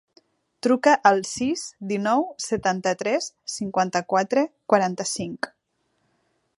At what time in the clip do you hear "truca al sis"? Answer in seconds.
0.67-1.65